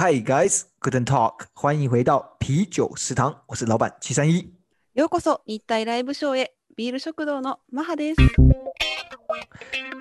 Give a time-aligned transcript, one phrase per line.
[0.00, 4.54] Hi guys, good talk，欢迎回到啤酒食堂，我是老板七三一。
[4.94, 8.20] ようこそ日体ライブショーへビール食堂のマハです。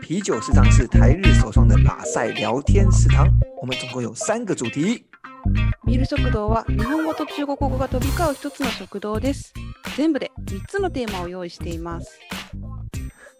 [0.03, 3.27] 啤酒食堂是台日首创的拉塞聊天食堂，
[3.59, 5.03] 我们总共有三个主题。
[5.87, 9.51] ビール食堂は日本語と中国語が飛び交う一つの食堂です。
[9.95, 12.19] 全部で3つのテーマを用意しています。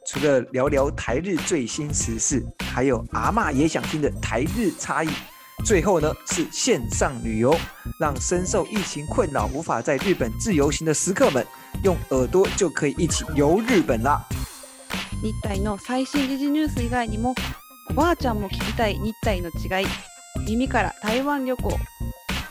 [0.04, 2.44] 除了聊聊台日最新时事，
[2.74, 5.10] 还有阿嬷也想听的台日差异。
[5.66, 7.54] 最后呢是线上旅游，
[8.00, 11.46] 让深受疫情困扰、无法在日本自由行的食客们，
[11.84, 14.26] 用耳朵就可以一起游日本啦。
[15.22, 17.34] 日体の最新時事ニュース以外にも
[17.90, 19.88] おばあちゃんも聞きたい日体の違い
[20.46, 21.72] 耳から台湾旅行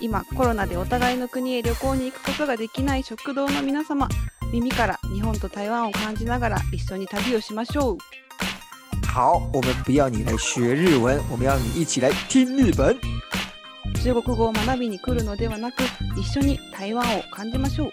[0.00, 4.08] 今コロナでお互いの国へ旅行に行くことができない食堂の皆様
[4.52, 7.98] 耳から日本と台湾を感じながら一緒に旅をしましょう
[9.15, 12.97] 好，我们不要你来学日文，我们要你一起来听日本。
[14.03, 15.83] 中国語を学びに来るのではなく
[16.17, 17.91] 一緒に台湾を感じましょう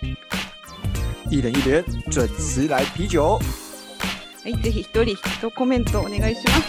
[1.31, 3.39] 一人一点，准时来啤酒。
[4.43, 6.65] はい、ぜひ一人一コメントお願いします。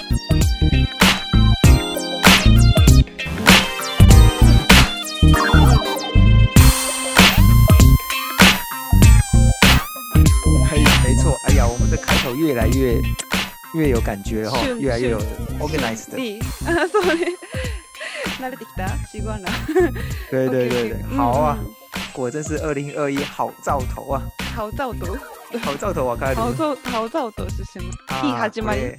[10.69, 11.37] 嘿，没错。
[11.47, 13.01] 哎呀，我们的开头越来越
[13.74, 15.26] 越有感觉哈、是越来越有是
[15.60, 16.18] organized 的。
[16.18, 17.26] いいあそうね。
[18.40, 18.88] 慣れてきた？
[19.12, 19.48] 習慣了。
[20.30, 21.74] 对对对对，好啊，うん
[22.12, 24.22] 果真是二零二一好兆頭啊，
[24.56, 25.18] 好造と
[25.64, 26.36] 好兆頭わかる。
[26.36, 28.26] 好造好造としてしまう。
[28.26, 28.96] いい始まり。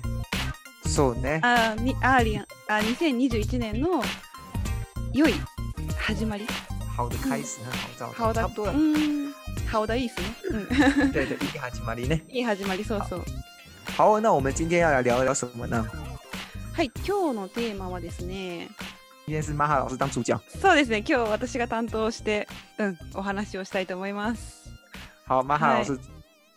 [0.85, 1.39] そうね。
[1.41, 4.03] あにありあ2021年の
[5.13, 5.33] 良い
[5.97, 6.45] 始まり。
[6.97, 7.59] 好的開始
[7.99, 8.71] 和好兆頭，差不多了。
[8.73, 9.33] うん。
[9.71, 10.35] 好だいいですね。
[10.51, 10.67] うん。
[11.11, 12.23] 对对，一个始まりね。
[12.29, 13.25] いい始まりそうそう。
[13.97, 15.81] 好，那我们今天要来聊聊什么呢？
[16.73, 18.67] はい、今日のテーマはですね。
[19.25, 20.37] 今天是马哈老师当主角。
[20.59, 20.97] そうですね。
[20.97, 22.45] 今日私が担当して、
[22.77, 24.69] うん、お話をしたいと思います。
[25.25, 25.97] 好，马哈嗨老師，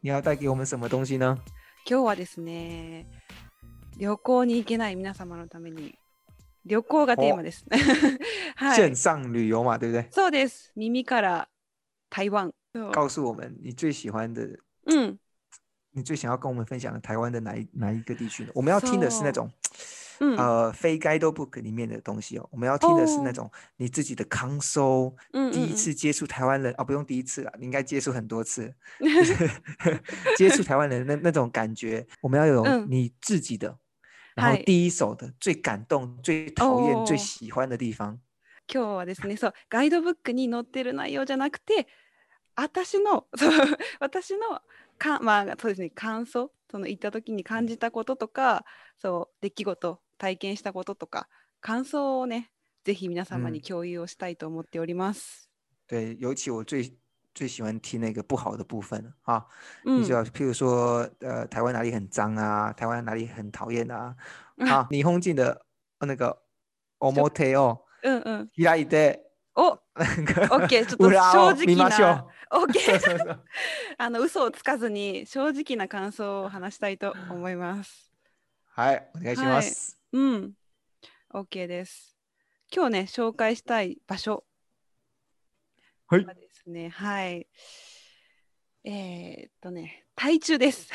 [0.01, 1.39] 你要帶給我們什麼東西呢？
[1.87, 3.07] 今日はですね、
[3.97, 5.95] 旅行に行けない皆様のために、
[6.67, 7.65] 旅行がテーマです。
[8.57, 8.77] はい。
[8.77, 10.09] 線上旅遊嘛，對不對？
[10.11, 10.73] そうです。
[10.75, 11.49] 耳から
[12.11, 12.51] 台湾。
[12.93, 15.19] 告訴我們你最喜歡的，うん。
[15.92, 18.52] 你最想要跟我們分享的台灣的哪一哪一個地區呢？
[18.56, 19.50] 我們要聽的是那種，
[20.20, 20.38] うん。
[20.38, 22.50] 呃，非 guidebook 裡面的東西哦。
[22.52, 29.36] 我們要聽的是那哦種你自己的 console，うん第一次接觸台灣人啊，不用第一次啦，你應該接觸很多次，就 是
[30.38, 33.78] 接觸台灣人的那那種感覺，我們要有嗯你自己的，
[34.36, 38.20] 然後はい第一手的、最感動、最討厭、最哦喜歡的地方。
[38.66, 41.86] 今日はですね、そう、ガイドブックに載ってる内容じゃなくて、
[42.56, 43.52] 私の、そう
[44.00, 44.62] 私の
[44.99, 48.65] か、まあ、そうですね、感想、その行った時に感じたこととか、
[48.99, 51.29] そう、出来事、体験したこととか、
[51.61, 52.51] 感想をね、
[52.85, 55.49] ぜひ皆様にうん共有をしたいと思っております。
[55.89, 56.93] 对，尤其我最
[57.35, 59.47] 最喜欢听那个不好的部分了啊，
[59.85, 64.17] うん你就要譬如说，呃，台湾哪里很脏啊，台湾哪里很讨厌啊，
[64.59, 65.65] 啊，霓虹镜的
[65.99, 66.43] 呃那个
[66.99, 68.51] omote 哦，うんうん。
[68.57, 69.28] 開いて
[69.59, 72.57] お那个 OK ちょっと正直なう。
[72.65, 73.45] OK そうそうそう
[73.99, 78.13] あの嘘をつかずに正直な感想を話したいと思います。
[78.67, 80.01] はい、お願いします。
[80.13, 80.53] うん。
[81.35, 82.17] OK です。
[82.73, 84.45] 今日ね、紹介したい場所
[86.07, 87.49] はいはですね、はい。
[88.85, 90.89] えー、っとね、台中です。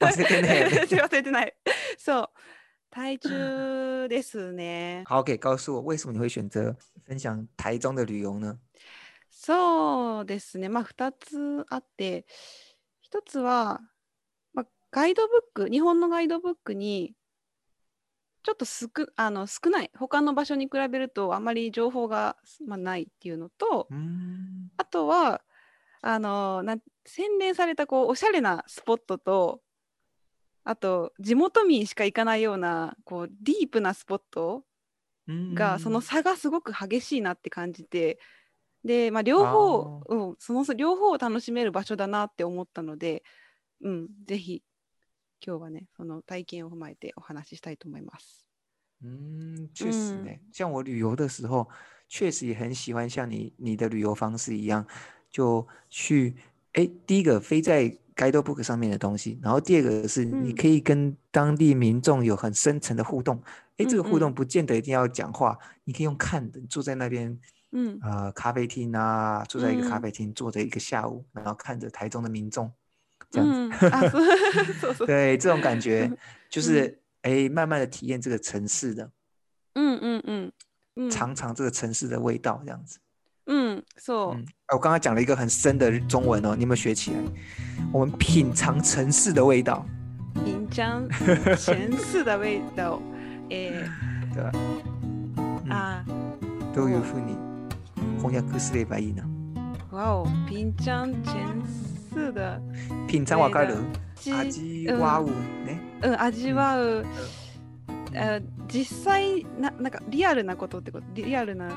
[0.00, 1.54] 忘れて 忘れてない。
[1.98, 2.30] そう。
[2.94, 5.02] 台中ですね。
[5.08, 8.56] 好，可以告诉我为什么你会选择分享台中的旅游呢？
[9.28, 10.68] そうですね。
[10.68, 12.24] まあ、2つあって、
[13.10, 13.80] 1つは、
[14.52, 17.16] まあ、ガイドブック、日本のガイドブックに、
[18.44, 23.88] ちょっと少あの少ない、他の場所に比べるとあまり情報が、まあ、ないっていうのと、
[24.76, 25.42] あとは、
[26.00, 26.62] あの
[27.04, 29.63] 洗練されたこうおしゃれなスポットと、
[30.64, 34.64] あと地元民しか行かないようなこうディープなスポット
[35.54, 38.18] がその差がすごく激しいなって感じて
[38.82, 43.22] で、まあ、両方、うん、その両方を楽しめる場所だなって思ったので、
[43.82, 44.62] うん、ぜひ
[45.46, 48.46] 今日はねその体験を踏まえてお話ししたいと思います。
[49.02, 51.68] 嗯，确实嗯呢，像我旅游的时候，
[52.08, 54.86] 确实也很喜欢像你你的旅游方式一样，
[55.30, 56.36] 就去
[56.72, 63.41] 哎，第一个飞在 guidebook 上面的东西，然后第二个是你嗯可以跟当地民众有很深层的互动。
[63.77, 67.39] 哎，这个互嗯嗯动不见得一定要讲话，你可以用看的，你坐在那边
[67.71, 72.71] うん、呃咖啡厅啊，坐在一个咖嗯啡厅坐着一个下午，然后看着台中的民众
[73.29, 73.85] 这う样子。
[73.85, 75.07] ん、あそうそうそう。
[75.07, 76.11] 对，这种感觉
[76.49, 79.11] 就嗯是哎，慢慢的体验这个城市的。
[79.75, 80.51] うんうんうん。
[80.95, 82.99] うん尝尝这个城市的味道，这样子。
[83.47, 84.37] うん、そう。
[84.37, 87.17] 嗯，哎我刚刚讲了一个很深的中文哦，你有没有学起来？
[87.91, 89.83] 我们品尝城市的味道，
[90.45, 91.09] 品尝
[91.57, 93.01] 前世的味道。
[93.49, 93.89] え
[94.31, 94.51] 对吧？
[95.35, 96.03] ー、あ
[96.75, 97.35] どういうふうに
[98.21, 99.23] 翻訳すればいいな？
[99.91, 101.47] ー、わお、品尝前
[102.13, 102.61] 世的
[103.07, 103.77] 品尝わかる？
[104.17, 105.25] 味味わう
[105.65, 105.81] ね。
[106.03, 107.03] うん、味わう、
[108.15, 111.71] あ実際ななんかリアルなことってことリアルな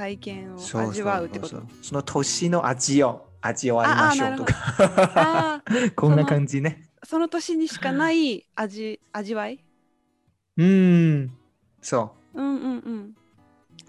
[0.00, 1.62] 体験を味わうってこと？
[1.82, 5.62] その年の味を味わいましょうとか。
[5.94, 6.88] こんな感じね。
[7.04, 9.62] その年にしかない味味わい？
[10.56, 11.30] うん。
[11.82, 12.40] そう。
[12.40, 13.16] んうんうん。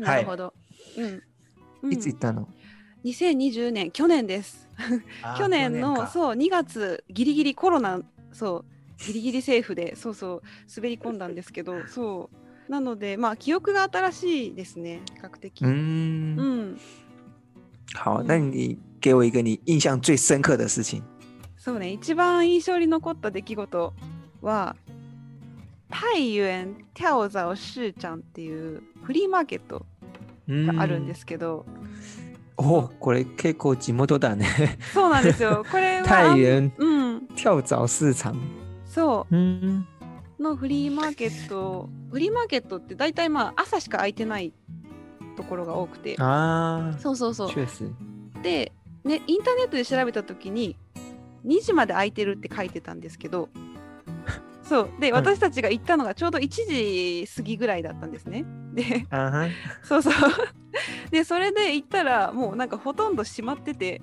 [0.01, 0.53] はないるほど、
[0.97, 1.05] うん。
[1.05, 1.23] う
[1.83, 1.87] う。
[1.87, 1.93] ん。
[1.93, 2.49] いつ行ったの
[3.05, 4.67] ？2020年去年です。
[5.37, 6.07] 去年のか。
[6.07, 8.01] そう2月ギリギリコロナ
[8.33, 8.65] そ
[8.99, 10.41] うギリギリセーフでそうそう
[10.75, 12.40] 滑り込んだんですけどそう
[12.71, 15.65] なのでまあ記憶が新しいですね比較的。
[15.65, 16.77] 嗯，うん。
[17.93, 21.03] 好，嗯那你给我一个你印象最深刻的事情。
[21.57, 23.93] そうね一番印象に残った出来事
[24.41, 24.75] は
[25.89, 29.85] 太原跳蚤市場っていうフリーマーケット
[30.47, 31.65] うんがあるんですけど、
[32.55, 34.77] お、これ結構地元だね。
[34.93, 35.65] そうなんですよ。
[35.69, 36.85] これは 太原う
[37.17, 37.27] ん。
[37.35, 38.33] 跳蚤市場。
[38.85, 39.85] そうん。
[40.41, 44.53] うのフリーマーケットフリーマーケットって大体まあ朝しか空いてない
[45.37, 46.15] ところが多くて。
[46.19, 47.53] ああ、そうそうそう。
[48.43, 48.71] で、
[49.03, 50.77] ね、インターネットで調べた時に
[51.45, 53.49] 2時まで空いてるって書いてたんですけど
[54.63, 54.89] そう。
[54.99, 55.15] でうん。
[55.15, 58.45] 私たちが行ったのがちょうど1時過ぎぐらいだったんですね。
[58.73, 59.07] で。
[59.83, 60.13] そうそう。
[61.11, 64.01] でそれで行ったらもうなんかほとんど閉まってて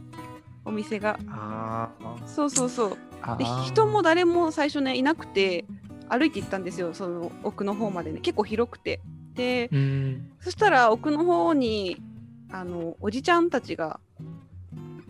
[0.64, 1.18] お店が。
[1.28, 1.90] あ
[2.26, 2.90] そうそうそう。
[3.38, 3.44] で。
[3.64, 5.64] 人も誰も最初ねいなくて
[6.08, 8.20] 歩いて行ったんですよその奥の方までね。
[8.20, 9.00] 結構広くて。
[9.34, 10.30] でうん。
[10.40, 12.00] そしたら奥の方に
[12.50, 14.00] あのおじちゃんたちが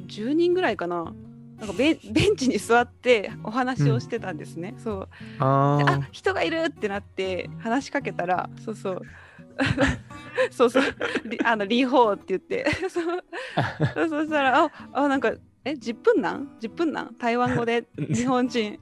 [0.07, 1.15] 10人ぐらいかな。
[1.59, 5.09] なんかベンベンチに座ってお話をしてたんですね、そう。
[5.41, 9.03] あ人がいるってなって話しかけたらそうそう。
[10.53, 10.85] そうそう。
[11.27, 12.65] リあのリーホーって言って。
[12.89, 13.25] そう。
[13.95, 15.33] そうそしたらああなんか
[15.65, 17.15] え10分なん？10分なん？
[17.19, 17.89] 台湾語で？
[17.99, 18.79] 日本人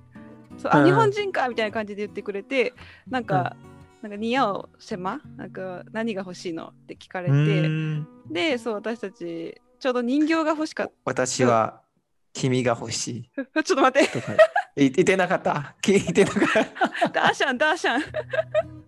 [0.59, 0.87] そうあうん。
[0.87, 2.73] 日本人かみたいな感じで言ってくれて
[3.09, 3.57] なんか、
[4.03, 6.69] なんか似合うシェマなんか何が欲しいの？
[6.69, 8.07] って聞かれうてん。
[8.31, 11.81] でそう私たちちょうど人形が欲しかっ私は
[12.33, 13.31] 君が欲しい。
[13.55, 14.13] た ちょっと待って。
[14.13, 14.33] とか
[14.77, 15.75] 言ってなかった？
[15.83, 16.43] 聞いてなかっ
[17.03, 17.09] た。
[17.09, 18.03] ダーシャンダーシャン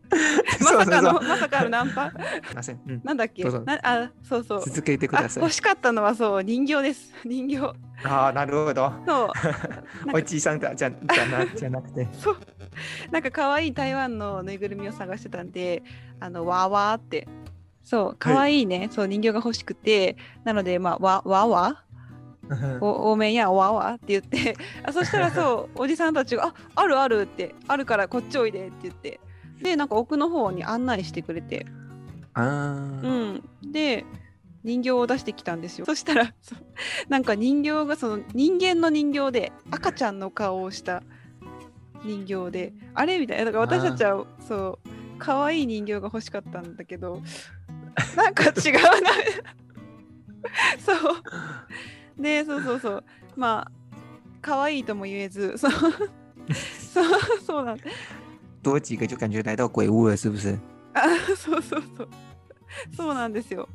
[0.60, 2.10] まさかのまさかのナンパ？
[2.10, 2.80] すいません。
[2.86, 3.00] うん。
[3.04, 3.44] なんだっけ？
[3.44, 4.62] なあそうそう。
[4.64, 5.42] 続けてくあださい。
[5.42, 5.52] 欲。
[5.52, 7.12] しかったのはそう人形です。
[7.24, 7.74] 人形。
[8.04, 8.92] ああ、なるほど。
[9.06, 9.30] そう。
[10.16, 12.08] おじいさんだじゃじゃなじゃなくて。
[12.14, 12.36] そう。
[13.10, 15.82] なんか可愛い台湾のぬいぐるみを探してたんで
[16.20, 17.26] あのわーわーって。
[17.82, 20.16] そう可愛いね、そう人形が欲しくて。
[20.44, 23.84] なのでまあわわーわーお多めやわーわ？
[23.90, 24.56] ーって言って。
[24.82, 29.20] あそしたらそうおじさんたちが「ああるある」って「あるからこっちおいで」って言って
[29.62, 31.66] でなんか奥の方に案内してくれて。
[32.34, 33.72] あうーん。
[33.72, 34.04] で
[34.64, 35.86] 人形を出してきたんですよ。
[35.86, 36.34] そしたら
[37.08, 41.02] なんか人形がその人間の人形で赤ちゃんの顔をした
[42.04, 43.46] 人形であれみたいな。
[43.46, 44.88] だから私たちはそう
[45.18, 47.22] 可愛い人形が欲しかったんだけど
[48.16, 49.10] なんか違うな。
[50.78, 52.22] そう。
[52.22, 53.04] でそうそうそう。
[53.36, 53.72] まあ
[54.40, 55.70] 可愛いとも言えず そう。
[55.70, 57.78] そうそうなん
[58.62, 60.58] 多几个就感觉来到鬼屋了，是不是？
[60.94, 62.08] あそうそうそう
[62.96, 63.68] そうなんですよ。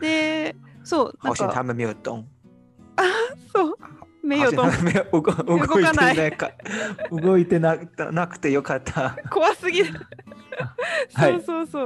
[0.00, 2.24] でそう好险他们没有动，
[3.52, 3.78] そう。
[4.22, 6.16] 名誉と好险他们没有動動 動かない。
[7.10, 7.78] 動いてな
[8.12, 9.16] なくてよかった。
[9.30, 9.92] 怖すぎる。
[11.14, 11.32] はい。
[11.32, 11.82] そうそうそ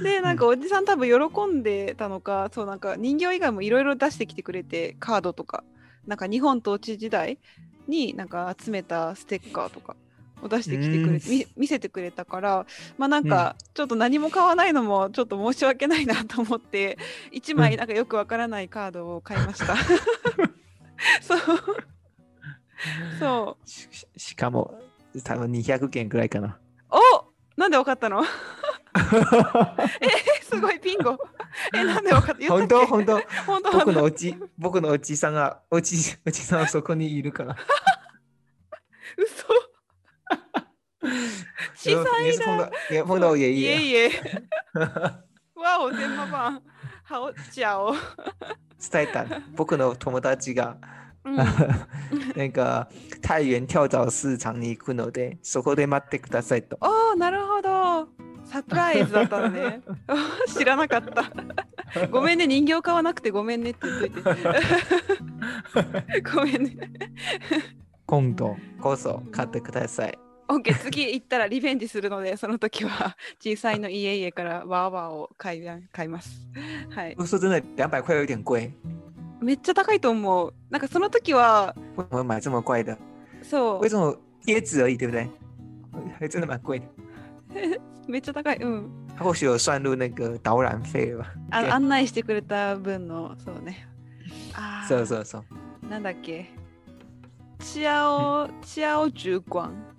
[0.00, 0.02] う。
[0.02, 5.64] でなんかおじさん多分喜んでたのかそうなんか人形以外もいろいろ出してきてくれてカードとか。
[6.04, 7.38] なんか日本統治時代
[7.86, 9.94] になんか集めたステッカーとか
[10.42, 12.66] を出してきてくれてみ見せてくれたから
[12.98, 16.98] まあなんかちょっと何も買わないのもちょっと申し訳ないなと思って
[17.32, 19.74] 1枚なんかよくわからないカードを買いました。
[21.22, 21.38] そう。
[23.18, 23.68] そう。
[23.68, 24.78] しししかも
[25.24, 26.58] 多分200件くらいかな。
[26.90, 26.98] お！
[27.56, 28.22] なんでわかったの？
[30.00, 30.08] え
[30.42, 31.18] すごいピンゴ。
[31.74, 32.46] えなんでわかった？
[32.48, 32.86] 本当？
[32.86, 33.20] 本当？
[33.46, 33.72] 本当？
[33.72, 35.96] 僕のおじ僕のおじさんがおじ
[36.26, 37.56] おじさんはそこにいるから。
[41.82, 43.76] 小さい碰な到也碰到我爷爷。
[43.76, 44.10] いえ
[45.56, 46.62] わお全部パン
[47.04, 50.76] はおちゃお伝えた僕の友達が
[51.24, 51.36] うん
[52.36, 56.78] なんか太原跳蚤市場に行くのでそこで待ってくださいと。
[56.80, 58.08] おーなるほど
[58.44, 59.80] サプライズだったのね。
[60.46, 62.06] 知らなかった。
[62.10, 64.20] ごめんね、人形買わなくてごめんねって言っといて。
[66.22, 66.76] ごめんね。
[68.04, 70.18] 今度こそ買ってください。
[70.48, 76.46] OK、次行ったらリベンジするので、その時は 小さいの家々からワーワーを買い買います。
[76.90, 77.14] はい。
[77.16, 78.70] 我说真的，两百块有点贵，
[79.40, 80.52] めっちゃ高いと思う。
[80.70, 82.96] なんかその時は、为什么买这么贵的？
[83.42, 85.28] そ为什么贴纸而已，对不对？
[86.18, 86.86] 还真的蛮贵的。
[88.06, 88.58] う、 めっちゃ高い。
[88.58, 88.90] うん。
[89.16, 91.26] 他或许有算入那个导览费了吧？
[91.50, 93.86] あ案内してくれた分の、そうね。
[94.54, 95.86] あそうーそうそう。
[95.88, 96.46] なんだっけ。
[97.58, 99.70] チアオ、チアオ十关。
[99.70, 99.91] チアオ、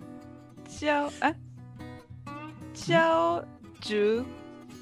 [0.81, 1.35] え
[2.73, 3.45] チアオ
[3.81, 4.23] 十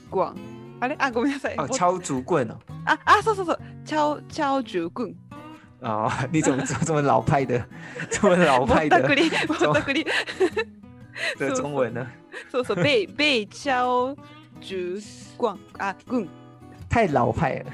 [0.09, 0.35] 关。
[0.79, 0.95] あれ？
[0.97, 1.55] あ、ごめんなさい。
[1.57, 2.57] 哦，ぼ敲竹棍哦。
[2.85, 3.59] あ、あ、そうそうそう。
[3.85, 5.13] チャオ、チャオ十棍。
[5.81, 7.63] 哦，你怎么这么这么老派的，
[8.09, 8.35] 这么？
[8.37, 9.01] 老ぼ派的。
[11.37, 12.07] 的 中文呢？
[12.51, 14.15] そうそう、ベイ、ベイ、チャオ
[14.61, 14.99] 十
[15.37, 15.57] 关。
[15.77, 16.27] あ、軍。
[16.89, 17.65] 太老派了。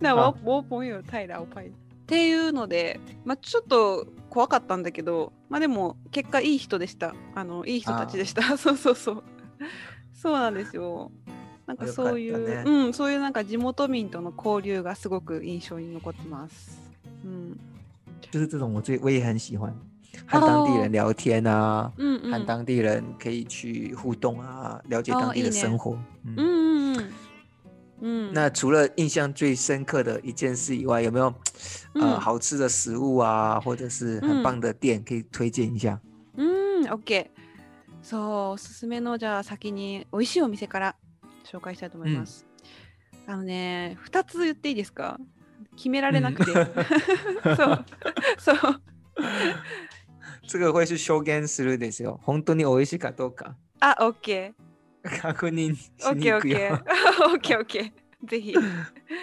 [0.00, 1.66] な、あ我我朋友太老派。
[1.66, 1.70] っ
[2.06, 7.14] ていうので、まあ、ちょっと怖かったんだけど、まあでも結果いい人でした。
[7.34, 8.56] あのいい人たちでした。
[8.56, 9.22] そうそうそう。
[10.14, 11.10] そうなんですよ。
[11.66, 16.80] なんかそういよかったう、うん、そういうなんか地元民との交流がすごく印象に残ってます。
[17.24, 17.60] うん、
[18.30, 19.72] 就是这种我最我也很喜欢，
[20.26, 22.32] 和当地人聊天啊，うん、うん。
[22.32, 25.96] 和当地人可以去互动啊，了解当地的生活。
[26.24, 26.59] うん嗯。
[28.00, 31.26] うん、那除了印象最深刻的一件事以外，有没有
[31.94, 36.00] 呃うん好吃的食物啊，或者是很棒的店可以推荐一下？
[36.36, 37.28] うん、OK。
[38.02, 40.96] そう、おすすめのじゃあ先に美味しいお店から
[41.44, 42.46] 紹介したいと思います。
[43.26, 45.18] あのね、2つ言っていいですか？
[45.76, 46.52] 決められなくて。
[47.54, 47.84] そう、
[48.38, 48.56] そう。
[50.48, 52.18] 这个会是証言するですよ。
[52.22, 54.52] 本当に美味しいかどうかあ、OK。
[55.02, 56.56] 確認しに行くよ。
[56.58, 56.84] OK。
[57.40, 57.92] OK、OK。
[58.24, 58.54] ぜひ。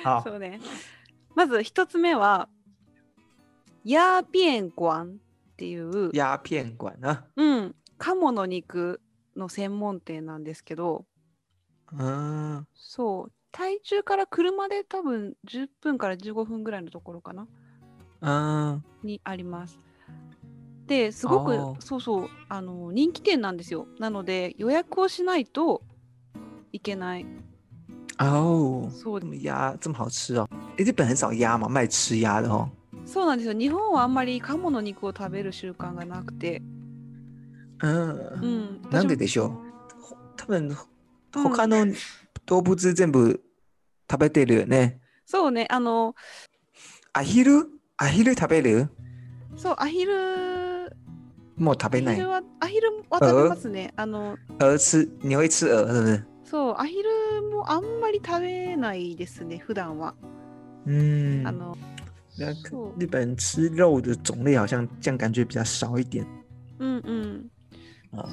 [0.04, 0.60] 好，そうね。
[1.36, 2.50] まず1つ目は、
[3.84, 5.16] ヤーピエン館っ
[5.56, 7.26] ていう、鸦片馆啊。
[7.36, 9.02] うん、鴨の肉
[9.36, 11.06] の専門店なんですけど、
[11.94, 17.48] 嗯，そう、台中から車で多分10分から15分ぐらいのところかな
[18.22, 19.80] 嗯，にあります。
[20.88, 23.88] で、すごくそうそうあの人気店なんですよ。
[24.00, 25.84] なので予約をしないと
[26.72, 27.26] いけない。
[28.20, 30.48] 哦，そう这么鸭这么好吃哦？
[30.78, 32.70] 诶，日本很少鸭嘛，卖吃鸭的哦。
[33.06, 33.54] そうなんですよ。
[33.54, 36.62] 日本はあんまり鴨の肉を食べる習慣がなくて、
[37.82, 39.52] う嗯，ん、なんででしょう？
[40.36, 40.76] 多分
[41.32, 41.86] 他の
[42.46, 43.44] 動物全部
[44.10, 45.00] 食べてるよね。
[45.26, 46.16] そうね、あの、
[47.14, 47.70] アヒル？
[47.98, 48.90] アヒル食べる？
[49.56, 50.67] そう、アヒル、ア
[51.58, 52.30] もう食べないヒル。
[52.30, 53.94] は、アヒルは食べますね。
[53.96, 56.24] あの、鹅吃，你会吃鹅是不是？
[56.46, 60.14] そう、アヒルもあんまり食べないですね、普段は。
[60.86, 61.76] 嗯あ，の、
[62.38, 66.26] 日本吃肉的种类好像这样感觉比较少一点
[66.80, 67.50] うんうん。
[68.18, 68.30] 啊。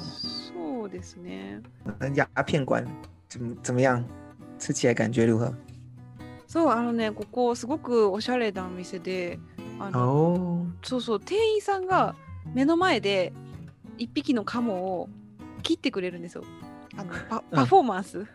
[0.53, 1.61] そうですね。
[1.99, 2.85] 那鸦片馆
[3.27, 4.03] 怎么怎么样？
[4.59, 5.53] 吃起来感觉如何？
[6.47, 9.39] そう、あのね、ここすごくおしゃれなお店で、
[9.79, 12.15] あの哦，そうそう、店員さんが
[12.53, 13.33] 目の前で
[13.97, 15.09] 一匹のカモを
[15.63, 16.43] 切ってくれるんですよ。
[16.97, 18.25] あの パパフォーマンス。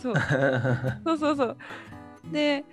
[0.00, 0.14] そう
[1.04, 1.56] そうそうそう。
[2.32, 2.64] で、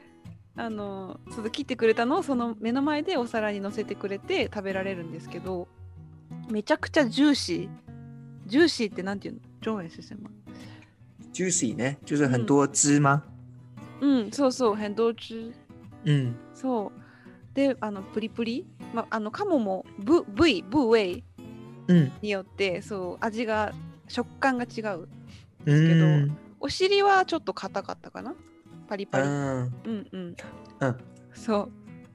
[0.55, 5.67] あのその切ってくれたのをその目の前でお皿に乗せてくれて食べられるんですけど、
[6.49, 7.69] めちゃくちゃジューシー。
[8.45, 9.39] ジューシーってなんていうの？
[9.61, 10.29] 中文是什么
[11.33, 13.23] juicy 呢，就是很多汁吗？
[14.01, 15.51] うん、そうそう、変動中。
[16.05, 17.55] 嗯そう。
[17.55, 21.23] で、あの、プリプリ、ま、あの、カモも部部位、部位
[21.87, 23.73] 嗯によって、そう、味が、
[24.07, 25.07] 食感が違う。
[25.65, 28.33] 嗯お尻はちょっと硬かったかな？
[28.87, 29.25] パリパリ。
[29.25, 30.35] 嗯うんうん。
[30.79, 30.95] 嗯，
[31.33, 31.71] そう。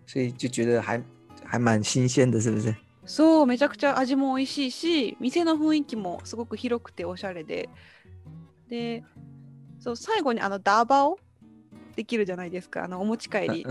[0.06, 1.00] 所以就觉得还
[1.44, 2.74] 还蛮新鲜的，是不是？
[3.04, 7.68] そう、めちゃくちゃ味も美味しいし、店の雰囲気もすごく広くておしゃれで。
[8.68, 9.04] で、
[9.78, 11.18] そう、最後にあの、ダーバオ？
[11.96, 13.66] できるじゃないですか、あの、お持ち帰り。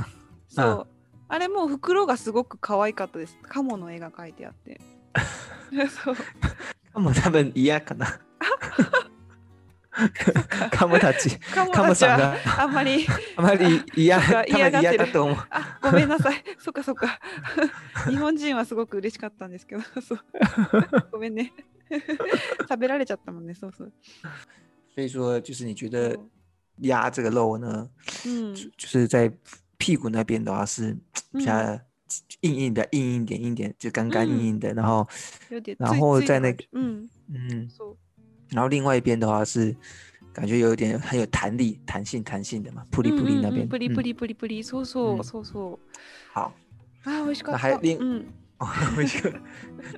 [0.48, 0.88] そう。
[1.30, 3.38] あれも袋がすごく可愛かったです。
[3.44, 4.82] カモの絵が描いてあって。
[6.04, 6.16] そう。
[6.92, 8.20] カモ他们一样かな。
[10.72, 13.06] カモたち、カモさんがあんまり、
[13.38, 15.38] あまり嫌、嫌がってると思う。
[15.50, 16.44] あ、ごめんなさい。
[16.58, 17.20] そっかそっか。
[18.08, 20.20] 日本人はすごく嬉しかったんですけど、そう。
[21.12, 21.54] ごめんね。
[22.62, 23.94] 食べられちゃったもんね、そうそう。
[24.96, 26.18] 所以说，就是你觉得
[26.80, 27.90] 鸭这个肉呢，
[28.26, 28.54] うん。
[28.56, 29.32] 就就是在
[29.80, 30.96] 屁股那边的话是
[31.34, 31.82] 比较うん
[32.42, 35.08] 硬硬的，硬硬点硬点，就干干硬硬的，然后
[35.78, 36.64] 然后在那个。
[36.74, 37.08] 嗯，
[37.70, 37.98] そう。
[38.52, 39.76] 然后另外一边的话是
[40.34, 43.68] 感觉有一点很有弹力、弹性、弹性的嘛，プリプリ那边。
[43.70, 45.80] プリプ嗯リプリプリ、そうそう、うんそうそう。
[46.34, 46.52] 好，
[47.06, 48.26] あー美味しかっ另うん。
[48.58, 48.68] 哦，
[48.98, 49.40] 我一个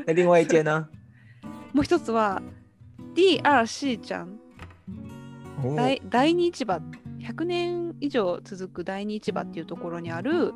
[0.06, 0.88] 那另外一间呢？
[1.74, 2.42] もう一つは
[3.16, 4.38] DRC ちゃん
[5.64, 6.82] 哦大第二市場
[7.22, 10.54] 100年以上続く第二市場っていうところにある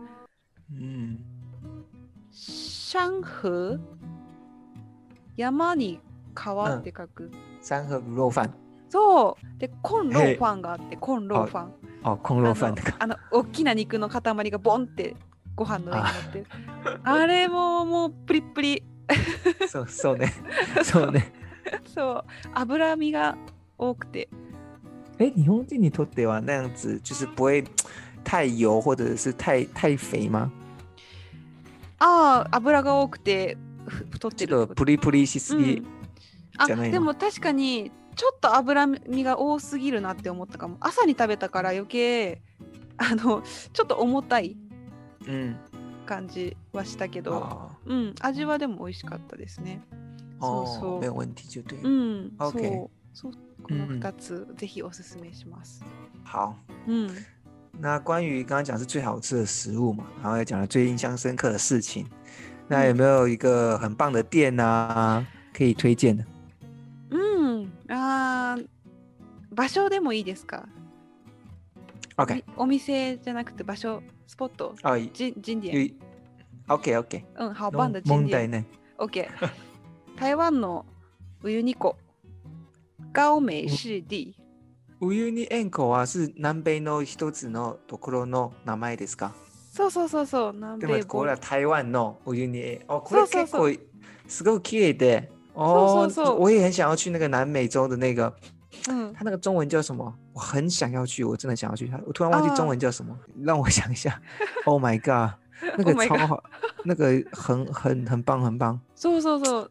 [0.74, 1.19] 嗯，
[2.31, 3.79] 上河
[5.38, 6.00] 山に
[6.34, 7.31] 川って書く、
[7.62, 8.53] 三盒卤肉饭
[8.89, 9.60] そう。
[9.60, 11.74] でコンローファンがあってコンローファン。
[12.03, 15.15] 哦，空肉饭那个あの大きな肉の塊がボンって
[15.55, 16.39] ご飯の上に乗って。
[16.39, 16.45] る
[17.03, 18.84] あれももうプリップリ。
[19.67, 20.34] そうそうね，
[20.84, 21.34] そうね。
[21.86, 22.25] そう。
[22.53, 23.38] 脂身が
[23.77, 24.29] 多くて
[25.17, 27.63] 哎，日本人にとっては那样子就是不会
[28.24, 30.51] 太油或者是太太肥吗？
[32.00, 35.86] ああ油が多くてふ太ってるプリプリしすぎうん、
[36.57, 40.77] あでも確かにちょっと脂身が多すぎるなって思ったかも。
[40.79, 42.41] 朝に食べたから余計
[42.98, 43.43] あの
[43.74, 44.57] ちょっと重たい
[45.27, 45.55] 嗯，
[46.05, 49.81] 感じはしたけど、哦うん味はでも美味しかったですね。
[50.39, 50.95] そうそう。
[50.95, 51.84] 哦，没有问题就对了。
[51.84, 51.89] う。
[51.89, 53.31] ん、OK そう。
[53.34, 55.84] そうこの2つ、ぜひおすすめします。
[56.24, 56.53] 好，
[56.88, 57.10] うん。
[57.79, 62.05] 那关于刚刚讲是最好吃的食物嘛，然后也讲了最印象深刻的事情，
[62.67, 66.24] 那有没有一个很棒的店啊，可以推荐的？
[67.10, 68.67] うんあー
[69.51, 70.67] 場所でもいいですか
[72.17, 74.75] ？OK，おお店じゃなくて場所スポット？
[74.84, 75.89] 哦，景景点有
[76.67, 78.63] ，OK OK，うん好棒的景点
[78.98, 79.27] ？OK
[80.15, 80.86] 台湾の
[81.43, 81.98] ウユニ湖
[83.14, 84.37] 高美湿地
[85.00, 89.32] ウユニ塩湖は是南米の一つのところの名前ですか？
[89.72, 92.80] そうそうそうそう南で米もこれは台湾のウユニ塩。
[92.88, 93.88] 哦，これそうそう結構
[94.28, 95.30] すごい綺麗で。
[95.54, 98.32] 哦，そうそうそう我也很想要去那个南美洲的那个，
[98.88, 100.14] うん它那个中文叫什么？
[100.32, 101.88] 我很想要去，我真的想要去。
[101.88, 104.20] 它我突然忘记中文叫什么，让我想一下。
[104.66, 105.38] Oh my god，
[105.78, 106.45] 那个 Oh my 超 god 好，
[106.84, 108.78] 那个很很很棒很棒。
[108.95, 109.71] そうそうそう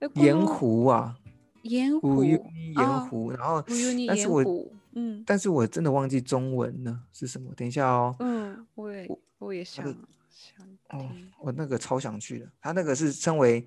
[0.00, 1.16] えこの盐湖啊，
[1.62, 7.52] 盐湖乌尼盐湖，然后ウユニ但是我盐湖うん但是我真的忘记中文了是什么。
[7.54, 9.98] 等一下哦，うん我也我我也想那个
[10.30, 13.66] 想哦听，我那个超想去的，它那个是称为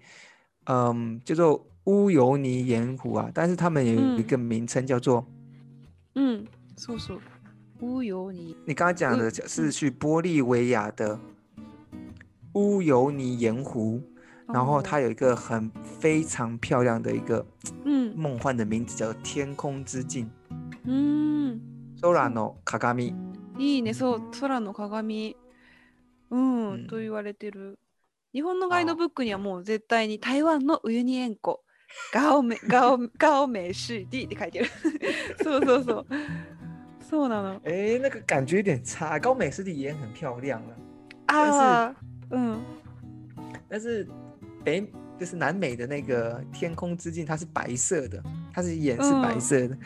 [0.65, 5.25] 嗯叫做乌尤尼盐湖啊，但是他们有一嗯个名称叫做，
[6.15, 6.45] うん
[6.77, 7.19] そうそう
[7.81, 11.19] ウユニ你刚刚讲的是去玻利维亚的
[12.53, 14.01] 乌尤尼盐湖，
[14.47, 17.45] 然后它有一个很非常漂亮的一个
[17.85, 20.29] うん梦幻的名字叫做天空之镜
[20.85, 21.59] うん，
[21.99, 23.13] Sora no Kagami。
[23.57, 25.35] いいねそう空の鏡
[26.29, 27.77] うん、うんと言われてる
[28.33, 31.61] 日本のガイドブックにはもう絶対に台湾のウユニ塩湖
[32.13, 34.65] ガオメガオガオメシディって書いてる
[35.43, 36.05] そうそうそう
[37.09, 39.19] そうなの哎，那个感觉有点差。
[39.19, 40.73] 高美湿地也很漂亮了，
[41.27, 41.95] ああ
[42.29, 42.61] うん
[43.67, 44.07] 但是
[44.65, 44.85] 北
[45.19, 48.21] 就是南美的那个天空之镜，它是白色的，
[48.53, 49.77] 它是眼是白嗯色的，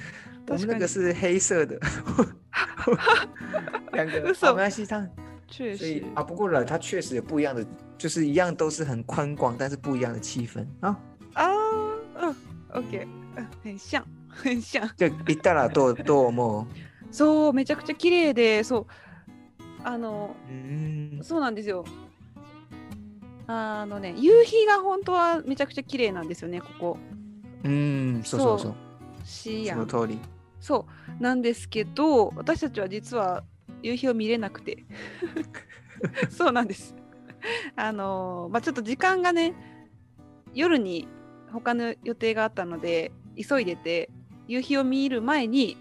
[0.47, 1.79] 我们那確かに个是黑色的。
[3.93, 5.07] 两个，嘘好没关系，它
[5.47, 7.65] 确实所以啊，不过了，它确实有不一样的，
[7.97, 10.97] 就是一样都是很宽广，但是不一样的气氛啊。
[11.33, 11.51] あ
[12.15, 12.35] あうん
[12.73, 16.67] オッケーうん很像 很像就行ったらどうどう思う？
[17.11, 18.85] そうめちゃくちゃ綺麗でそう
[19.83, 21.83] あの嗯，そうなんですよ
[23.52, 26.98] あのね夕日が本当はめちゃくちゃ綺麗なんですよねここ。
[27.64, 28.74] 嗯，そうそうそう。
[29.24, 30.20] シアンその通り。
[30.60, 30.86] そ
[31.18, 31.22] う。
[31.22, 33.42] なんですけど私たちは実は
[33.82, 34.84] 夕日を見れなくて。
[36.30, 36.94] そうなんです。
[37.74, 39.54] あのまあちょっと時間がね
[40.54, 41.08] 夜に
[41.50, 44.10] 他の予定があったので急いでて
[44.46, 45.76] 夕日を見る前に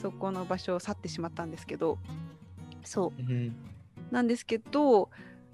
[0.00, 1.98] そこの場所を去ってしまったんですけど。
[2.84, 3.22] そう。
[3.22, 3.52] 嗯
[4.10, 5.08] なんですけど、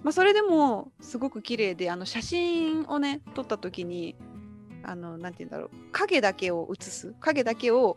[0.07, 4.14] まあ、それでもすごく綺麗であの写真をね撮った時に
[4.85, 7.97] あのなんて言うんだろう影だけを写す影だけを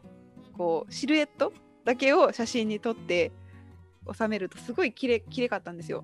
[0.58, 1.54] こうシルエット
[1.86, 3.32] だけを写真に撮って
[4.12, 6.04] 収めるとすごい綺麗綺麗かったんですよ。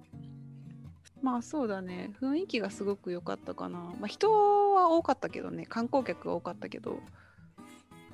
[1.24, 3.80] まあそうだね雰囲気がすごく良かったかな。
[3.80, 4.32] まあ、人
[4.76, 7.00] は多かったけどね観光客が多かったけど。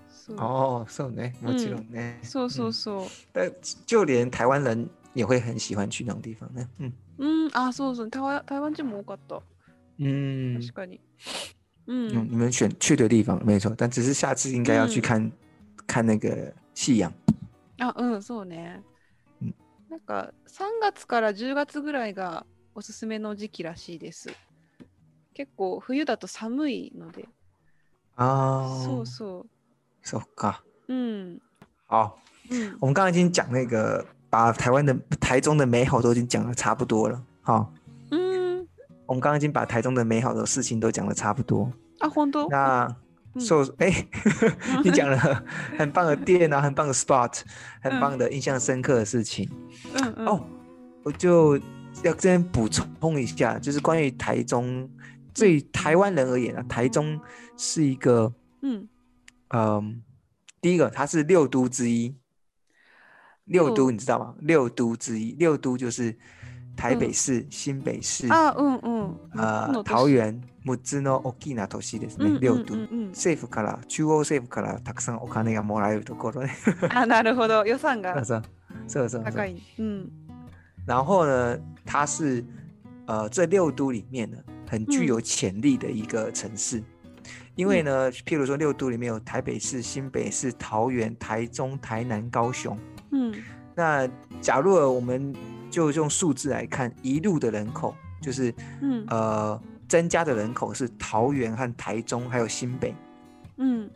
[0.09, 2.21] そう哦，そうね，もちろんね。
[2.23, 3.07] そうそう嗯そう。
[3.33, 3.51] 但
[3.85, 6.65] 就连台湾人也会很喜欢去那种地方呢。
[6.79, 9.41] 嗯うん、あそうそう台湾台湾人も多かった。
[9.99, 10.99] 嗯確かに。
[11.87, 12.11] うん。
[12.11, 15.31] 嗯，你们选去的地方没错，但只是下次应该要去嗯看、
[15.87, 17.13] 看那个夕阳。
[17.77, 18.81] あうんそうね、
[19.41, 19.53] うん
[19.89, 24.29] なんか3月から10月ぐらいがおすすめの時期らしいです
[25.33, 27.27] 結構冬だと寒いので、
[28.15, 29.47] 啊，そうそう
[30.03, 30.63] so か。
[30.87, 31.41] うん。
[31.87, 32.15] 好，
[32.49, 32.77] うん。
[32.79, 37.22] 我们刚刚已经讲那个，把台湾的台中的美好都已经讲的差不多了。
[37.42, 37.72] 好，
[38.10, 38.66] うん。
[39.06, 41.70] 我们刚刚已经把台中的美好的事情都讲的差不多。
[42.00, 42.96] あ、本当那
[43.34, 44.06] 嗯受哎，
[44.82, 45.16] 你讲了
[45.78, 47.40] 很棒的店啊，很棒的 spot，
[47.80, 49.48] 很棒的印象深刻的事情。
[49.94, 50.26] うんうん。
[50.26, 50.46] 哦，
[51.04, 51.56] 我就
[52.02, 54.88] 要这边补充一下，就是关于台中，
[55.34, 57.20] 对于台湾人而言啊，台中
[57.56, 58.88] 是一个，うん。
[59.50, 60.02] 嗯，
[60.60, 62.16] 第一个它是六都之一，
[63.50, 64.34] 六六都你知道吗？
[64.40, 66.16] 六都之一，六都就是
[66.76, 69.16] 台北嗯市、新北市、あ、うんうん。
[69.34, 72.26] 呃桃園、6つの大きな都市ですね。
[72.26, 72.74] うんうん六都。
[72.74, 73.08] うんうん。
[73.10, 76.50] 政府から中央政府からたくさんお金がもらえるところね。
[76.90, 77.64] あ、なるほど。
[77.64, 78.42] 予算がそう
[78.88, 79.32] そうそうそうそう。
[79.32, 79.62] 高い。
[79.78, 80.10] うん。
[80.84, 82.44] 然后呢，它是
[83.06, 86.82] 呃这六都里面呢很具有潜力的一个城市，
[87.54, 92.76] 因为呢，譬如说六都里面有台北市、新北市、桃园、台中、台南、高雄。
[93.10, 93.34] うん。
[93.74, 94.08] 那
[94.40, 95.34] 假如我们
[95.70, 99.06] 就用数字来看，一路的人口就是うん。
[99.08, 102.92] 呃增加的人口是桃园和台中还有新北，
[103.56, 103.88] うん。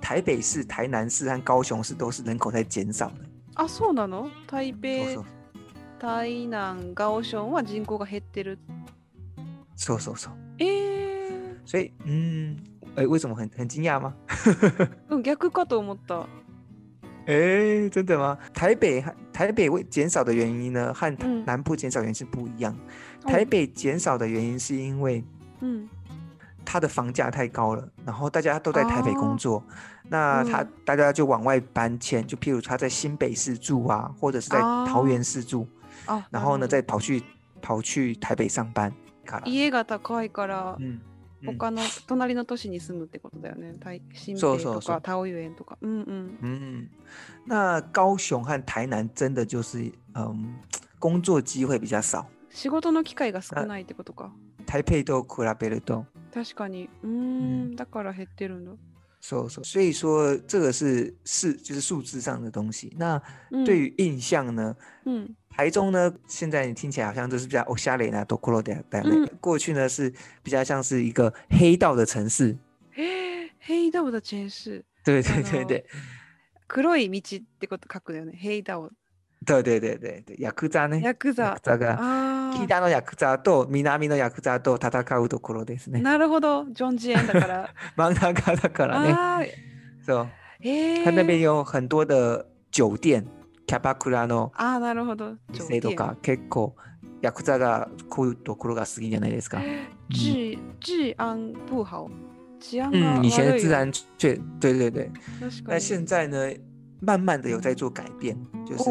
[0.00, 3.16] 台北市、台南市和高雄市都是人口在减少的。
[3.54, 5.24] あ、そうなの台そう北そう、
[5.98, 8.58] 台南、高雄は人口が減ってる。
[9.76, 10.32] そうそうそう。
[10.58, 11.58] えー。
[11.66, 12.56] 所以嗯，
[12.96, 14.14] 哎，为什么很很惊讶吗？
[15.10, 16.26] う ん、逆かと思った。
[17.26, 18.38] 哎，真的吗？
[18.54, 22.72] 台北和台北为减少的原因呢，和嗯南部减少原因是不一样。
[23.24, 25.22] 哦台北减少的原因是因为
[25.60, 25.88] うん。
[26.70, 29.64] 它的房价太高了，然后大家都在台北工哦作，
[30.10, 35.66] 那他嗯大家就往外搬迁，就譬如他在新北市住啊，或者是在桃园市住，
[36.04, 37.22] あ、然后呢なるほど再跑去
[37.62, 38.92] 跑去台北上班。
[39.24, 41.00] 卡拉家が高いから、嗯嗯
[41.45, 43.73] 他の隣の都市に住むってことだよね。
[43.79, 45.77] 台新北とそうそうそうか桃園とか。
[45.81, 46.37] うんうん。
[46.41, 46.89] 嗯，
[47.45, 50.55] 那高雄和台南真的就是嗯
[50.99, 54.31] 工作机会比较少，仕事の機会が少ないってことか。
[54.65, 55.29] 台北都比
[55.59, 56.05] べると。
[56.33, 56.89] 確かに。
[57.03, 58.71] うーん、だから減ってるんだ。
[59.22, 62.94] 所所所以说这个是是就是数字上的东西。
[62.98, 65.34] 那うん、对于印象呢，うん。
[65.50, 70.08] 台中呢，现在你听起来好像都是比较欧夏雷那多库罗的的嗯过去呢是
[70.40, 72.56] 比较像是一个黑道的城市。
[72.94, 74.84] へえ、ヘイダオだチェンス。
[75.04, 75.84] 对あの对对对
[76.68, 78.34] 黒い道ってこと書くだよね。
[78.36, 78.92] ヘイダオ。
[79.45, 81.01] 对对对对对，ヤクザね。
[81.01, 81.57] ヤクザ。
[81.61, 85.93] ザがあ北のヤクザと南のヤクザと戦うところですあ。
[85.93, 86.01] ね。
[86.01, 86.65] なるほど。
[86.65, 87.69] ジョン・ジエンだから。
[87.95, 89.01] 真ん中だから
[89.41, 89.55] ね。
[90.05, 90.27] そう。
[90.61, 91.03] へえ。
[91.03, 93.27] 它那边有很多的酒店、
[93.65, 95.35] キャバクラのああ、なるほど。
[95.51, 96.75] 店とか結構
[97.21, 99.61] ヤクザがこういうところが好きじゃないですか。
[100.11, 102.09] 治治安不好。
[102.59, 105.11] 治安が嗯，以前的悪いよ自然确对对对。
[105.79, 106.37] 现在呢，
[107.01, 108.83] 慢慢的有在做改变，就是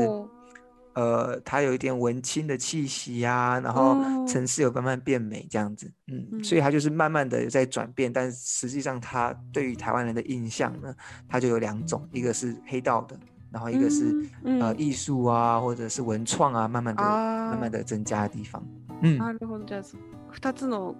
[0.93, 10.95] 呃，它有一点文青的气息呀、然后哦城市有慢慢变美这样子，嗯，嗯所以它就是慢慢的在转变，但实际上它对于台湾人的印象呢，
[11.29, 13.15] 它就有两种，一个是黑道的，
[13.51, 14.05] 然后一个是、
[14.43, 18.59] うん呃艺术啊或者是文创啊，慢慢的あ慢慢的增加的地方，
[19.03, 19.65] 嗯あ、なるほど。
[19.65, 19.83] じゃあ、
[20.31, 20.95] 二つの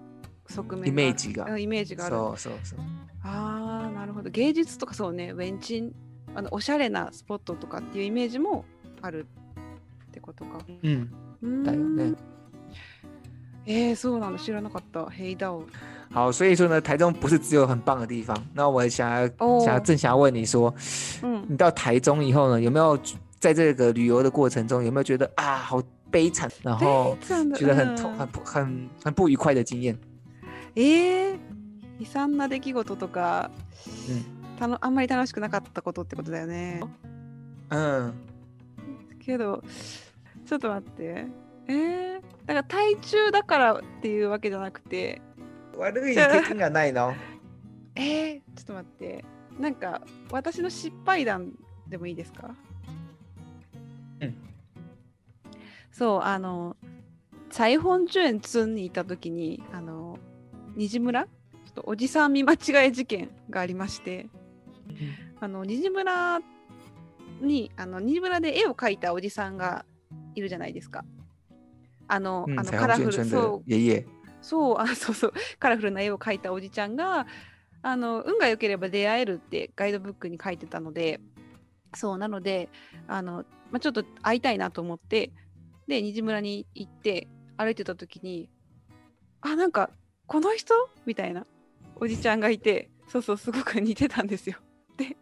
[0.46, 2.14] 側面イメージがうんイメージがある。
[2.14, 2.78] そうそうそう。
[3.24, 4.30] ああ、なるほど。
[4.30, 5.92] 芸術とかそうね、ウェンチン、
[6.36, 8.64] あのおしゃれなスポットとかっていうイメージも
[9.02, 9.26] ある
[10.13, 10.59] ってことか。
[10.83, 11.09] 嗯，
[11.41, 12.13] うーんだよね。
[13.65, 14.39] えー、そうなんだ。
[14.39, 15.09] 知らなかった。
[15.09, 15.65] ヘイダオ。
[16.11, 18.37] 好，所以说呢，台中不是只有很棒的地方。
[18.53, 20.71] 那我想要、哦想要正想要问你说，
[21.23, 21.45] うん。
[21.49, 22.95] 你到台中以后呢，有没有
[23.39, 27.17] 在这个旅游的过程中，有没有觉得啊好悲惨，然后
[27.55, 29.97] 觉得很痛、うん很不很很不愉快的经验？
[30.75, 31.37] えー、
[31.97, 33.49] 悲惨な出来事とか、
[34.07, 34.23] うん
[34.59, 36.79] たのあんまり楽しくなかったことってことだよね。
[37.69, 38.13] 嗯，
[39.19, 39.63] けど、
[40.53, 41.25] ちょっと待って。
[41.67, 45.19] えー、だから体中だからっていうわけじゃなくて、
[45.75, 47.15] 悪い経験がないの？
[47.95, 49.25] えー、ちょっと待って。
[49.59, 51.53] なんか、私の失敗談
[51.87, 52.55] でもいいですか？
[54.21, 54.35] うん。
[55.91, 56.75] そう、あの、
[57.49, 60.19] 裁本園ツンにいた時に、あの、
[60.75, 61.29] 虹村ちょ
[61.69, 64.27] っとおじさん見間違え事件がありまして、
[65.39, 66.41] あの、虹村
[67.41, 69.85] に、あの、虹村で絵を描いたおじさんが
[70.35, 71.03] いるじゃないですか。
[72.07, 73.71] あの、嗯，あの彩カラフル、そう。
[74.41, 77.25] そう、あ、そうそう、 カラフルな絵を描いたおじちゃんが、
[77.81, 81.19] あの、運が良ければ出会えるってガイドブックに書いてたので、
[81.95, 82.69] そう、なので、
[83.07, 85.31] あの、まあ、ちょっと会いたいなと思って、
[85.87, 88.49] で、虹村に行って、歩いてた時に、
[89.41, 89.89] あ、なんか、
[90.25, 90.73] この人？
[91.05, 91.45] みたいな
[91.97, 94.57] おじちゃんがいて、そうそう、すごく似てたんですよ。
[94.97, 95.17] で、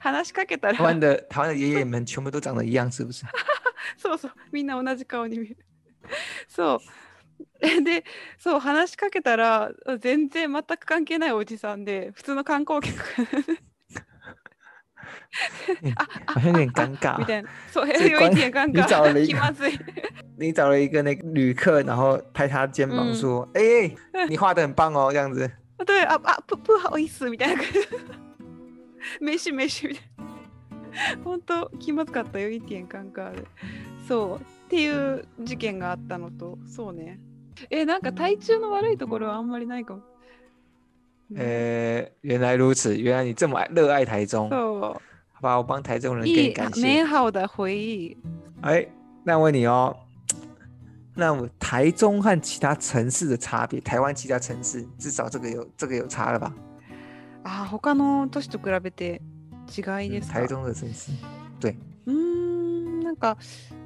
[0.00, 3.26] 話しかけた台湾ら、的台湾的爷爷们全部都长得一样，是不是？
[3.96, 5.56] そうそう、みんな同じ顔に見える。
[6.48, 6.80] そう。
[7.84, 8.04] で、
[8.38, 12.96] そう、話しかけたら、全然全く関係ないおじさんで、普通の観光客
[16.26, 17.26] 好像有点尴尬み。
[17.26, 17.48] たいな。
[17.70, 19.78] そう、所以有一点尴你找了尬，一个気まずい。
[20.36, 23.94] 你找了一个那个旅客，然后拍他肩膀嗯说：“哎、
[24.28, 25.48] 你画的很棒哦，这样子。
[25.86, 27.88] 对、あ、あ、ププハオイスみたいな感じ。
[29.20, 30.37] 飯飯みたいな。
[31.24, 33.46] 本当気まずかったよ、一点感覚ある。
[34.06, 34.42] そう。
[34.66, 37.18] っていう事件があったのと、そうね。
[37.70, 40.02] え、なんか体調の悪いところはあんまりないかも。
[41.34, 46.26] 呃，原来如此，原来你这么爱热爱台中，そ好吧，我帮台中人う。
[46.26, 47.04] 跟いい你感谢美。
[47.04, 48.16] 好的回忆。
[48.62, 48.86] 哎，
[49.24, 49.94] 那问你哦，
[51.14, 56.52] 那我台中和其他城市的差别，台湾其他城市至少这个有这个有差了吧？
[57.44, 59.20] あ、他の都市と比べて
[59.68, 60.40] 違いですか？
[60.40, 61.12] 台中的城市，
[61.60, 61.76] 对，
[62.06, 63.36] うーんなんか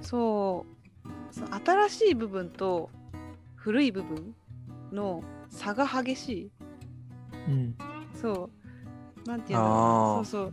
[0.01, 0.67] そ
[1.05, 2.91] うその新しい部分と
[3.57, 4.35] 古い部分
[4.93, 6.51] の差が激しい。
[7.49, 7.75] 嗯，
[8.15, 8.51] そ
[9.25, 9.29] う。
[9.29, 10.53] なんていうのそうそう。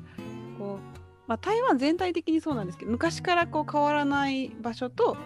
[0.60, 0.80] こう、
[1.28, 5.18] まあ、台湾全体的にそうなんですけど昔からこう変わらない場所と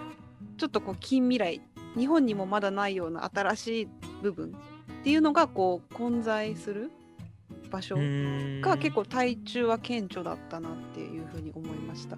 [0.57, 1.61] ちょっとこう近未来
[1.97, 3.87] 日本にもまだないような新しい
[4.21, 4.49] 部分
[5.01, 6.91] っていうのがこう混在する
[7.73, 12.17] 場所嗯が結構台中は顕著だったなっていうふうに思いました。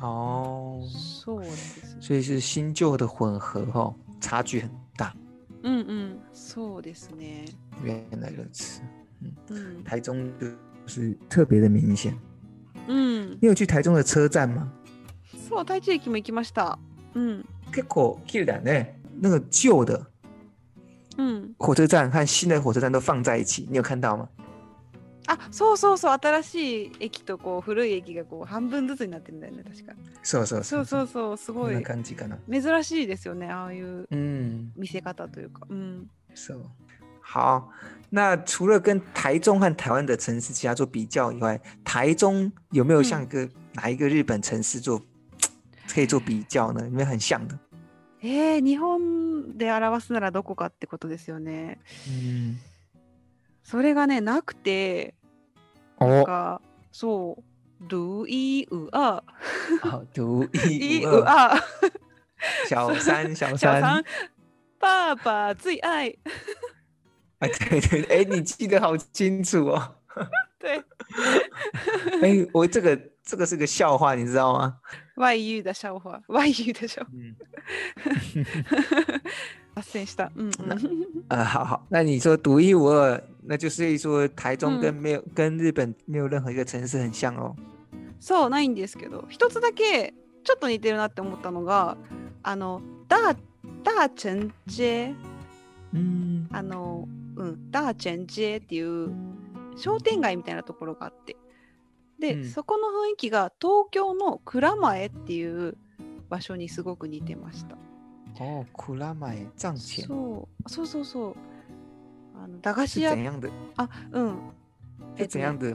[0.00, 0.82] 哦，
[1.22, 2.00] そうですね。
[2.00, 5.14] 所以是新旧的混合哦，差距很大。
[5.62, 7.44] うんうん、そうですね。
[7.84, 8.82] 原来如此，
[9.48, 10.48] うん、台中就
[10.86, 12.12] 是特别的明显。
[12.88, 14.68] うん、你有去台中的车站吗？
[15.48, 16.78] そう、台中駅も行きました。
[17.14, 18.96] うん、結構綺麗だね。
[19.20, 20.04] 那个旧的
[21.16, 21.54] うん。
[21.56, 24.28] 火车站和新的火车站都放在一起，你有看到吗？
[25.26, 29.94] あ、そうそうそう、新しい駅とこう古い駅がこう半分ずつになってるんだよね、確か。
[30.22, 32.38] そうそうそうそうそう、すごい感じかな。
[32.50, 35.66] 珍しいですよね、ああいう嗯，見せ方というか。
[35.70, 36.10] うん。
[36.34, 36.60] so
[37.20, 37.70] 好。
[38.10, 45.00] 那除了跟台中和台湾的城市其他做比较以外，台中有没有像一个、哪一个日本城市做
[45.88, 46.84] 可以做比较呢？
[46.84, 47.58] 有没有很像的？
[48.22, 51.78] えー、日本で表すならどこかってことですよね。
[52.08, 52.56] 嗯，
[53.64, 55.14] それがね、なくて、
[55.98, 56.60] なん哦，か、
[56.92, 57.42] そう、
[57.88, 59.22] ドゥイウア、
[59.82, 61.58] 好，独一イウア。
[62.68, 64.04] 小三小小三，三，
[64.78, 66.14] 爸爸最爱。
[67.40, 69.96] 啊，对对，对哎，你记得好清楚哦。
[70.58, 70.82] 对，
[72.22, 74.76] 哎，我这个这个是个笑话，你知道吗？
[75.16, 77.08] 外语的笑话，外语的笑话。
[77.14, 77.34] 嗯，
[79.74, 80.30] 脱線した。
[80.36, 81.06] うん、那うん。
[81.28, 87.54] 呃，好好，那你说独一无二，那就是说台中嗯跟没有、跟日本没有任何一个城市很像哦。
[88.20, 91.96] そうないんですけど、一つだけちょっと似てるなって思ったのが、
[92.42, 93.36] あのダー
[93.82, 95.14] ダーチェンジェ
[95.92, 99.12] 嗯あのうんダーチェンジェっていう
[99.76, 101.36] 商店街みたいなところがあって、
[102.18, 105.76] で、うんそこの雰囲気が東京の蔵前っていう
[106.30, 107.76] 場所にすごく似てました。
[108.38, 110.68] 哦，库拉买藏钱そう。
[110.68, 111.34] そうそうそう。
[112.42, 113.10] あの駄菓是子屋。
[113.10, 113.50] 怎样的？
[113.76, 114.38] あうん。
[115.16, 115.74] 是怎样的？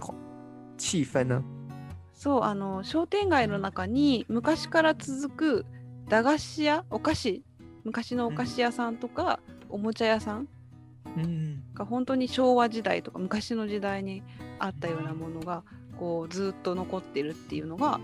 [0.78, 1.42] 气氛呢？
[2.14, 5.66] そうあの商店街の中に昔から続く
[6.10, 7.44] 駄菓子屋お菓子。
[7.86, 10.48] 昔のお菓子屋さんとか、おもちゃ屋さん。
[11.16, 14.22] 嗯が本当に昭和時代とか昔の時代に
[14.60, 15.64] あったようなものが
[15.98, 18.00] こうずっと残ってるっていうのが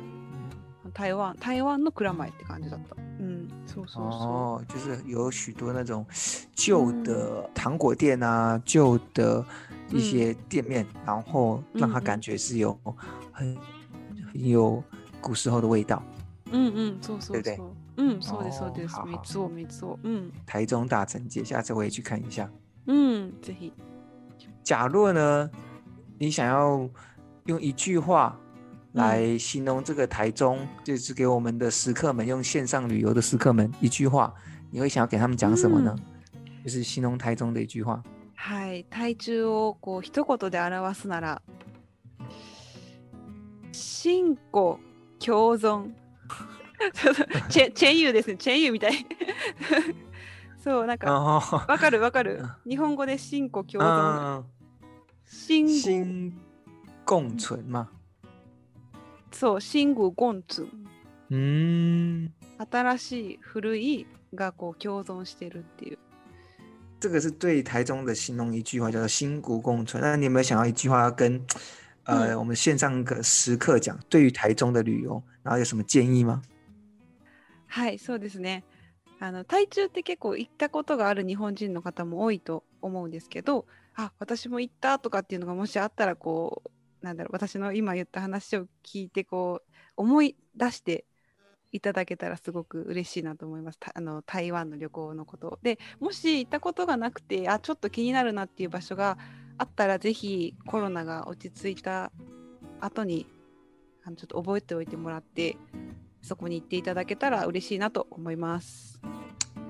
[0.93, 2.97] 台湾台湾の蔵前って感じだった。
[2.97, 6.07] うん、そうそうそ哦，就是有许多那种
[6.55, 9.45] 旧的糖果店啊，旧的
[9.91, 12.79] 一些店面，然后让他嗯嗯感觉是有
[13.31, 13.57] 很
[14.33, 14.83] 很有
[15.21, 16.03] 古时候的味道。
[16.47, 16.57] う。
[16.57, 18.03] うんうん、そうそう对不对そう。
[18.03, 18.97] うん、そうですそうです。
[18.97, 19.99] おーはは三つを三つを。
[20.03, 22.49] うん、台中大城街，下次我也去看一下。
[22.87, 23.73] うん、ぜひ。
[24.65, 25.51] 假若呢，
[26.19, 26.89] 你想要
[27.45, 28.44] 用一句话嗯
[28.95, 34.35] 来形容这个台中，就是给我们的食客们用线上旅游的食客们一句话，
[34.71, 35.95] 你会想要给他们讲什么呢？
[36.65, 38.03] 就是形容台中的一句话。
[38.35, 41.43] はい、台中をこう一言で表すなら、
[43.73, 44.79] 新古
[45.19, 45.93] 共存。
[46.95, 49.07] そうそうチェチェンユーですね、チェンユーみたい。
[50.65, 52.69] そう、なんか、哦，わかるわかるう。
[52.69, 54.41] 日本語で新古共存。
[54.41, 54.45] 嗯，
[55.27, 56.33] 新古新
[57.05, 57.91] 共存嘛。
[59.36, 60.66] そう、新古ゴンツ。
[61.30, 62.32] 嗯，
[62.72, 65.98] 新しい、古いがこう共存してるっていう。
[67.02, 70.00] 这个是对台中的形容一句话，叫做“新古共存”。
[70.02, 71.46] 那你有没有想要一句话要跟
[72.06, 76.42] 呃，嗯我们线上个时刻讲，对于台中的旅游，然后有什么建议吗？
[77.68, 78.64] はい、そうですね。
[79.20, 86.70] あの台中って結構行ったことがある日本人の方も多いと思うんですけど、あ、私も行ったとかっていうのがもしあったらこう
[87.06, 91.06] なんだろう、私の今言った話を聞いてこう思い出して
[91.72, 93.80] いただけたらすごく嬉しいなと思います。
[93.80, 99.18] たあの台湾の旅行のことで、もし行ったことがなくて、あ、ちょっと気になるなっていう場所が
[99.58, 102.12] あったらぜひコロナが落ち着いた
[102.82, 103.26] 後に
[104.04, 105.58] あのちょっと覚えておいてもらって。
[106.28, 109.00] そこに行っていただけたら嬉しいなと思います。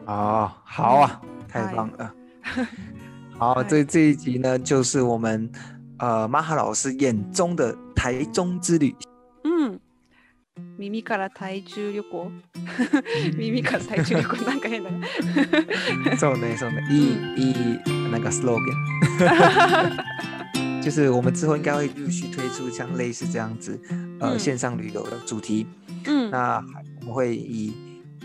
[0.05, 2.13] 哦，好啊，太棒了。
[3.37, 5.51] 好，这这一集呢，就是我们
[5.98, 8.94] 呃马哈老师眼中的台中之旅。
[9.44, 9.80] うん。
[10.78, 12.32] 耳から台中旅行
[13.38, 15.06] 耳から台中旅行なんか変だね。
[16.18, 18.74] そうね，そうね，いいいい那个 slogan。
[20.82, 23.78] 就是我们之后应该会陆续推出像类似这样子，
[24.18, 25.66] 呃，嗯线上旅游的主题。
[26.06, 26.30] うん。
[26.30, 27.72] 那还我们会以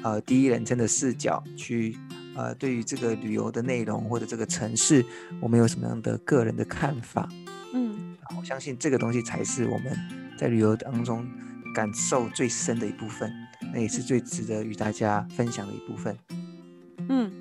[0.03, 1.97] 呃第一人称的视角去
[2.35, 5.05] 呃对于这个旅游的内容或者这个城市，
[5.39, 7.29] 我们有什么样的个人的看法？
[8.39, 8.39] うん。
[8.39, 9.91] 我相信这个东西才是我们
[10.37, 11.25] 在旅游当中
[11.73, 13.31] 感受最深的一部分，
[13.73, 16.17] 那也是最值得与大家分享的一部分。
[17.09, 17.31] うん。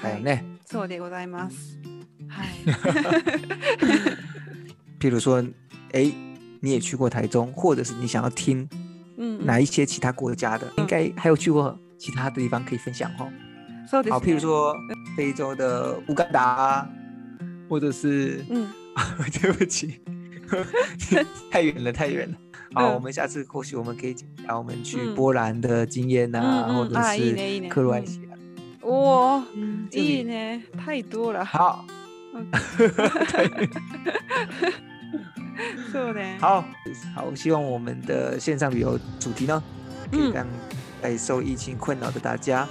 [0.00, 1.78] 还有呢，そうでございます。
[2.28, 2.64] はい。
[4.98, 5.44] 譬如说，
[5.92, 6.12] 哎，
[6.60, 8.68] 你也去过台中，或者是你想要听
[9.16, 9.46] うんうん。
[9.46, 13.28] 哪一些其他国家的，应该还有去过其他的地方可以分享哦。
[13.28, 13.30] 好，
[13.90, 14.20] そうですね。
[14.20, 14.74] 譬如说
[15.16, 16.88] 非洲的乌干达啊，
[17.68, 18.68] 或者是，うん。
[19.40, 20.00] 对不起，
[21.50, 22.36] 太远了，太远了。
[22.72, 28.28] 好，嗯我们下次或许我们可以讲讲我们去嗯波兰的经验呐、嗯嗯或者啊いいねいいね是克罗埃西亚。
[28.82, 30.62] おお、嗯这里いいね。
[30.84, 31.44] タイ多了。
[31.44, 31.84] 好，
[32.32, 32.50] う ん
[33.26, 33.68] 对
[35.92, 36.38] そうね。
[36.38, 36.64] 好
[37.14, 39.62] 好，希望我们的线上旅游主题呢，
[40.10, 40.46] 可以嗯让
[41.02, 42.68] 在受疫情困扰的大家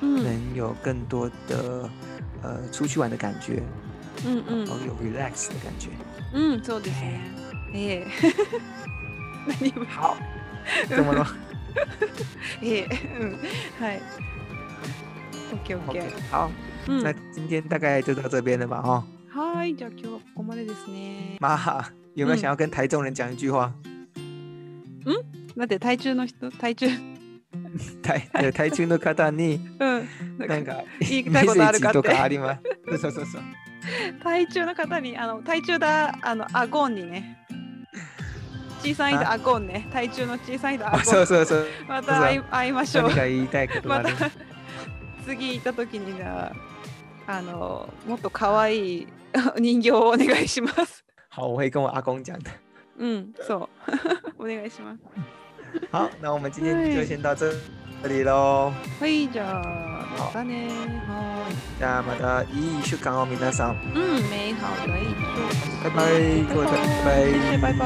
[0.00, 0.22] うん。
[0.22, 1.90] 能有更多的
[2.42, 3.62] 呃出去玩的感觉，
[4.25, 4.67] うんうん然。
[4.67, 5.89] 后有 relax 的感觉。
[6.33, 7.21] うん、そうですね。
[7.73, 8.07] ええ。
[9.47, 9.85] 何も。
[9.85, 10.17] 好，
[10.89, 11.25] 怎么了
[12.61, 12.87] ええ。
[13.19, 13.39] うん。
[13.79, 14.01] はい。
[15.53, 16.09] ？OK，ー。
[16.31, 16.49] 好，
[16.87, 18.81] うん那今天大概就到这边了吧？
[18.81, 19.03] 哈，
[19.53, 21.37] はい、じゃあ今日はここまでですね。
[21.39, 21.85] 妈哈，
[22.15, 23.71] 有没有嗯想要跟台中人讲一句话？
[25.55, 26.87] だって台中の人、台中、
[28.01, 30.07] 台呃台中の方にうん。
[30.39, 32.99] なんかいたいことあるかってメッセージとかあります。
[33.01, 33.41] そうそうそう。
[34.23, 37.45] 台中の方に、あの、台中だ、あの、アゴンにね。
[38.83, 39.87] 小さいでアゴンね。
[39.91, 41.27] 台中の小さいでアゴあそうン。
[41.27, 41.67] そうそう。
[41.87, 42.21] また
[42.51, 44.13] 会いましょう言いたいことまる。
[44.15, 44.29] た
[45.25, 46.51] 次行った時には、
[47.25, 49.07] あの、もっと可愛い
[49.57, 51.03] 人形をお願いします。
[51.29, 52.51] 好，我会跟我阿公讲的。
[52.99, 53.69] うん、そ
[54.37, 54.39] う。
[54.39, 54.99] お願いします。
[55.91, 57.51] 好，那我们今天就先到这
[58.03, 58.71] 里喽。
[58.99, 60.68] はい、じゃあ、またね。
[61.06, 63.76] はじゃあまたいい一週間を皆さん。
[63.94, 64.00] ーい。
[64.00, 65.20] うん、美好的一周。
[65.82, 65.98] 拜拜，
[66.52, 66.72] 各位拜
[67.04, 67.58] 拜。
[67.58, 67.80] 拜拜。